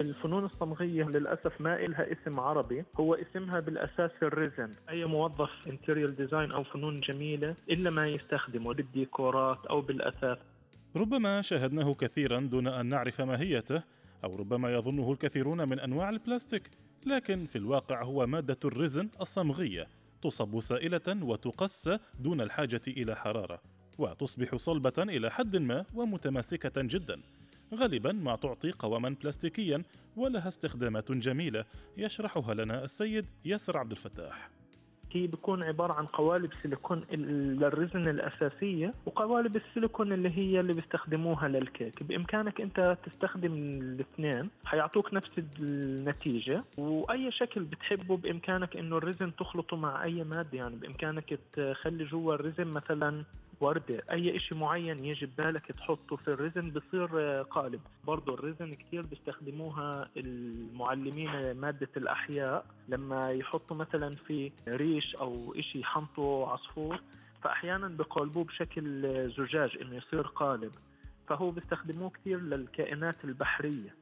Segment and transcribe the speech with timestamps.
[0.00, 4.70] الفنون الصمغية للأسف ما إلها اسم عربي هو اسمها بالأساس ال resin.
[4.90, 10.38] أي موظف interior design أو فنون جميلة إلا ما يستخدمه بالديكورات أو بالأثاث.
[10.96, 13.82] ربما شاهدناه كثيرا دون أن نعرف ماهيته
[14.24, 16.70] أو ربما يظنه الكثيرون من أنواع البلاستيك.
[17.06, 19.86] لكن في الواقع هو مادة ال resin الصمغية
[20.22, 21.88] تصب سائلة وتقص
[22.20, 23.60] دون الحاجة إلى حرارة
[23.98, 27.20] وتصبح صلبة إلى حد ما ومتماسكة جدا.
[27.74, 29.82] غالبا ما تعطي قواما بلاستيكيا
[30.16, 31.64] ولها استخدامات جميلة
[31.96, 34.50] يشرحها لنا السيد ياسر عبد الفتاح.
[35.12, 42.02] هي بيكون عبارة عن قوالب سيليكون للرزن الأساسية وقوالب السيليكون اللي هي اللي بيستخدموها للكيك.
[42.02, 50.04] بإمكانك أنت تستخدم الاثنين حيعطوك نفس النتيجة وأي شكل بتحبه بإمكانك أنه الرزن تخلطه مع
[50.04, 50.58] أي مادة.
[50.58, 53.24] يعني بإمكانك تخلي جوا الرزن مثلا
[53.60, 57.06] وردة أي إشي معين يجي ببالك تحطه في الرزن بصير
[57.42, 57.80] قالب.
[58.06, 62.66] برضو الرزن كتير بيستخدموها المعلمين مادة الأحياء.
[62.88, 67.00] لما يحطوا مثلا في ريش أو إشي يحنطوا عصفور
[67.42, 70.72] فأحيانا بقلبوه بشكل زجاج إنه يصير قالب.
[71.28, 73.94] فهو بيستخدموه كثير للكائنات البحرية.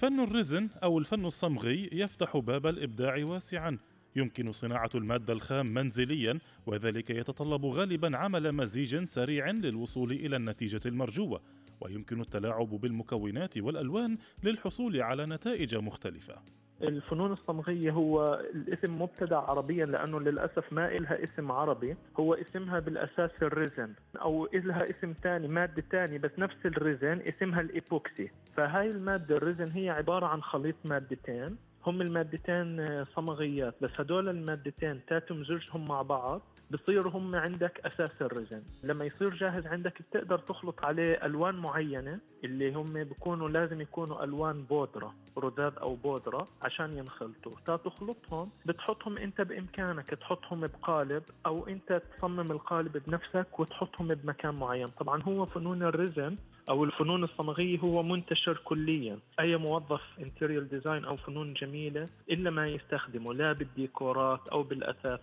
[0.00, 3.78] فن الرزن أو الفن الصمغي يفتح باب الإبداع واسعا.
[4.16, 11.40] يمكن صناعة المادة الخام منزليا وذلك يتطلب غالبا عمل مزيج سريع للوصول إلى النتيجة المرجوة.
[11.80, 16.34] ويمكن التلاعب بالمكونات والألوان للحصول على نتائج مختلفة.
[16.82, 21.96] الفنون الصمغية هو الاسم مبتدع عربيا لأنه للأسف ما إلها اسم عربي.
[22.20, 27.20] هو اسمها بالأساس ال resin أو إلها اسم ثاني مادة ثانية بس نفس ال resin
[27.20, 28.30] اسمها الإيبوكسي.
[28.56, 31.56] فهاي المادة ال resin هي عبارة عن خليط مادتين.
[31.86, 33.74] هم المادتين آه، صمغيات.
[33.82, 39.66] بس هدول المادتين تمزجهم مع بعض بصير هم عندك أساس ال resin لما يصير جاهز
[39.66, 45.94] عندك بتقدر تخلط عليه ألوان معينة اللي هم بيكونوا لازم يكونوا ألوان بودرة رذاذ أو
[45.94, 47.52] بودرة عشان ينخلطوا.
[47.66, 54.88] تا تخلطهم بتحطهم أنت بإمكانك تحطهم بقالب أو أنت تصمم القالب بنفسك وتحطهم بمكان معين.
[54.88, 56.36] طبعا هو فنون ال resin
[56.68, 59.18] أو الفنون الصمغية هو منتشر كليا.
[59.40, 65.20] أي موظف interior design أو فنون جميلة الا ما يستخدمه لا بالديكورات أو بالأثاث.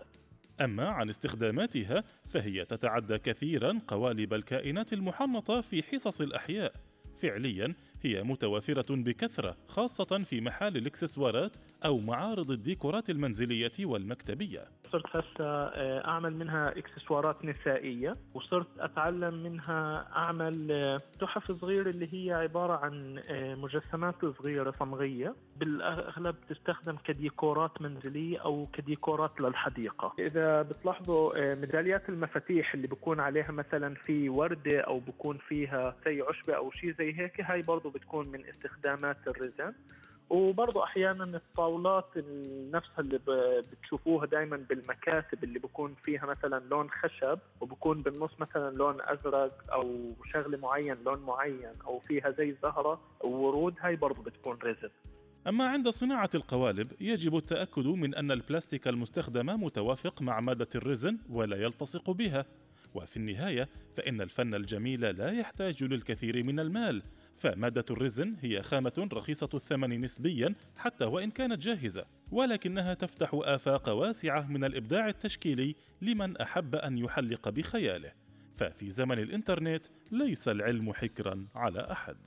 [0.62, 6.74] أما عن استخداماتها فهي تتعدى كثيرا قوالب الكائنات المحنطة في حصص الأحياء.
[7.22, 7.74] فعليا
[8.08, 14.66] هي متوافرة بكثرة خاصة في محال الإكسسوارات أو معارض الديكورات المنزلية والمكتبية.
[14.92, 22.10] صرت هسه آه، أعمل منها إكسسوارات نسائية وصرت أتعلم منها أعمل آه، تحف صغيرة اللي
[22.14, 25.36] هي عبارة عن آه، مجسمات صغيرة صمغية.
[25.58, 30.14] بالأغلب تستخدم كديكورات منزلية أو كديكورات للحديقة.
[30.20, 36.54] إذا بتلاحظوا ميداليات المفاتيح اللي بكون عليها مثلا في وردة أو بكون فيها زي عشبة
[36.54, 39.74] أو شيء زي هيك هاي برضو بتكون من استخدامات الرزن
[40.30, 42.10] وبرضه أحيانا الطاولات
[42.74, 43.20] نفسها اللي
[43.72, 50.14] بتشوفوها دائما بالمكاتب اللي بكون فيها مثلا لون خشب وبكون بالنص مثلا لون أزرق أو
[50.34, 54.90] شغلة معين لون معين أو فيها زي زهرة وورود هاي برضه بتكون رزن
[55.48, 61.58] أما عند صناعة القوالب يجب التأكد من أن البلاستيك المستخدم متوافق مع مادة الرزن ولا
[61.58, 62.46] يلتصق بها.
[62.96, 67.04] وفي النهاية فإن الفن الجميل لا يحتاج للكثير من المال.
[67.38, 74.52] فمادة الرزن هي خامة رخيصة الثمن نسبيا حتى وإن كانت جاهزة ولكنها تفتح آفاق واسعة
[74.52, 78.12] من الإبداع التشكيلي لمن أحب أن يحلق بخياله.
[78.56, 82.18] ففي زمن الإنترنت ليس العلم حكرا على أحد.